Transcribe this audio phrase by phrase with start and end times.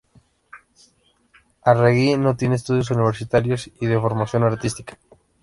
[1.63, 4.97] Arregui no tiene estudios universitarios y de formación artística.